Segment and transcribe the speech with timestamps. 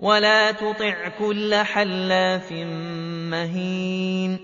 [0.00, 2.52] ولا تطع كل حلاف
[3.30, 4.38] مهين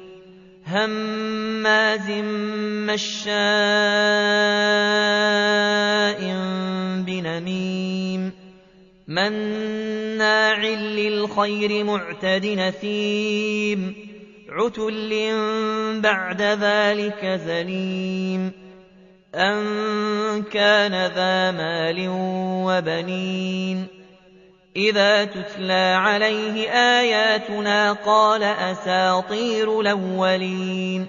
[0.66, 2.10] هماز
[2.90, 3.30] مشاء
[7.06, 8.32] بنميم
[9.08, 13.94] مناع للخير معتد نثيم
[14.48, 15.30] عتل
[16.00, 18.52] بعد ذلك زليم
[19.34, 19.62] أن
[20.42, 22.06] كان ذا مال
[22.66, 23.99] وبنين
[24.80, 31.06] إذا تتلى عليه آياتنا قال أساطير الأولين.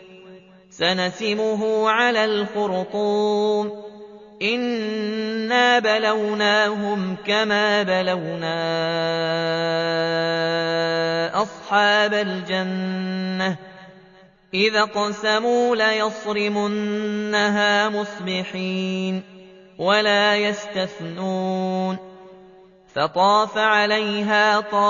[0.69, 3.83] سنسمه على الخرطوم.
[4.41, 8.61] إنا بلوناهم كما بلونا
[11.43, 13.55] أصحاب الجنة.
[14.53, 17.09] إذا قسموا ليصرمنها
[17.89, 19.23] مصبحين
[19.77, 22.10] ولا يستثنون.
[22.95, 24.81] فطاف عليها طائف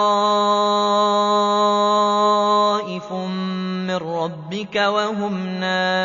[3.12, 6.02] من ربك وهم نائمون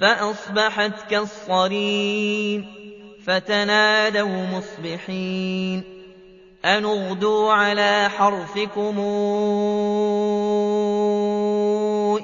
[0.00, 2.66] فأصبحت كالصريم
[3.26, 5.84] فتنادوا مصبحين
[6.64, 8.98] أن اغدوا على حرفكم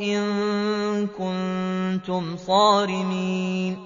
[0.00, 3.85] إن كنتم صارمين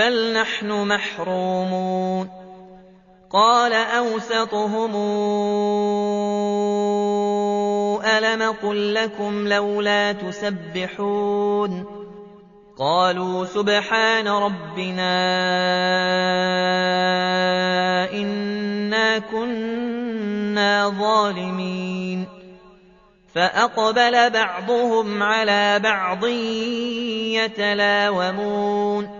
[0.00, 2.30] بل نحن محرومون
[3.30, 4.96] قال أوسطهم
[8.04, 11.84] ألم قل لكم لولا تسبحون
[12.78, 15.12] قالوا سبحان ربنا
[18.12, 22.26] إنا كنا ظالمين
[23.34, 26.24] فأقبل بعضهم على بعض
[27.36, 29.19] يتلاومون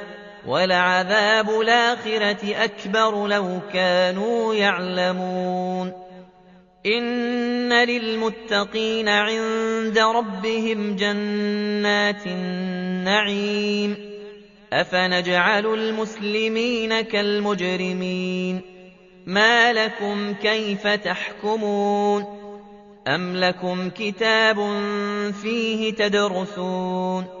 [0.47, 5.93] وَلَعَذَابُ الْآخِرَةِ أَكْبَرُ لَوْ كَانُوا يَعْلَمُونَ.
[6.85, 13.97] إِنَّ لِلْمُتَّقِينَ عِندَ رَبِّهِمْ جَنَّاتِ النَّعِيمِ.
[14.73, 18.61] أَفَنَجْعَلُ الْمُسْلِمِينَ كَالْمُجْرِمِينَ.
[19.25, 22.25] مَا لَكُمْ كَيْفَ تَحْكُمُونَ؟
[23.07, 24.55] أَمْ لَكُمْ كِتَابٌ
[25.43, 27.40] فِيهِ تَدْرُسُونَ؟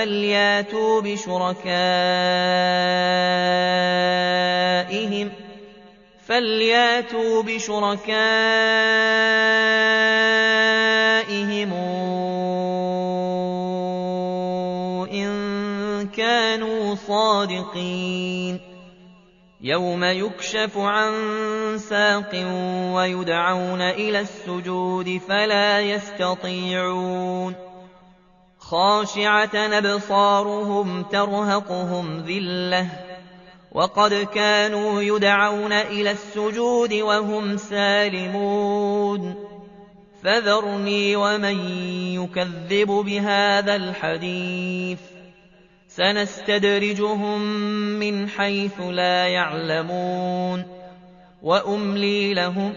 [0.00, 1.72] فَلْيَأْتُوا بِشُرَكَائِهِمْ
[6.26, 8.10] فَلْيَأْتُوا بِشُرَكَائِهِمْ
[15.12, 15.28] إِن
[16.08, 18.60] كَانُوا صَادِقِينَ
[19.60, 21.12] يَوْمَ يُكْشَفُ عَن
[21.78, 22.34] سَاقٍ
[22.96, 27.69] وَيُدْعَوْنَ إِلَى السُّجُودِ فَلَا يَسْتَطِيعُونَ
[28.70, 32.86] خَاشِعَةً أَبْصَارُهُمْ تَرْهَقُهُمْ ذِلَّةٌ
[33.72, 39.34] وَقَدْ كَانُوا يُدْعَوْنَ إِلَى السُّجُودِ وَهُمْ سَالِمُونَ
[40.22, 41.56] فَذَرْنِي وَمَن
[42.14, 44.98] يُكَذِّبُ بِهَٰذَا الْحَدِيثِ
[45.88, 47.40] سَنَسْتَدْرِجُهُم
[47.98, 50.64] مِّنْ حَيْثُ لَا يَعْلَمُونَ
[51.42, 52.76] وَأُمْلِي لَهُمْ ۚ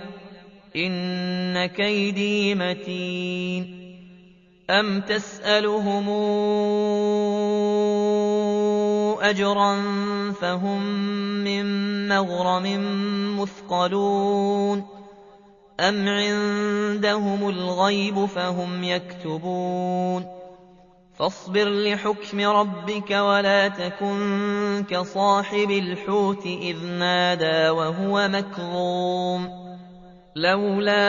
[0.75, 3.82] إِنَّ كَيْدِي مَتِينٌ
[4.69, 6.09] أَمْ تَسْأَلُهُمْ
[9.21, 9.75] أَجْرًا
[10.31, 10.81] فَهُم
[11.43, 11.65] مِّن
[12.07, 12.65] مَّغْرَمٍ
[13.39, 14.85] مُّثْقَلُونَ
[15.79, 20.25] أَمْ عِندَهُمُ الْغَيْبُ فَهُمْ يَكْتُبُونَ
[21.19, 29.49] فاصبر لحكم ربك ولا تكن كصاحب الحوت إذ نادى وهو مكظوم
[30.35, 31.03] لولا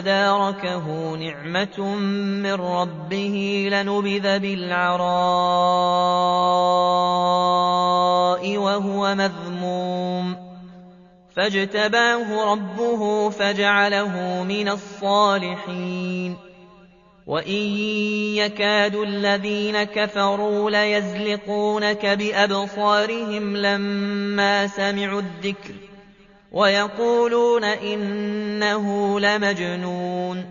[0.00, 1.96] تداركه نعمة
[2.42, 5.00] من ربه لنبذ بالعراء
[8.56, 10.36] وهو مذموم
[11.36, 16.36] فاجتباه ربه فجعله من الصالحين
[17.26, 17.62] وإن
[18.36, 25.89] يكاد الذين كفروا ليزلقونك بأبصارهم لما سمعوا الذكر
[26.52, 30.44] ويقولون إنه لمجنون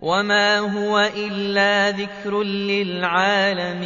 [0.00, 3.82] وما هو إلا ذكر للعالمين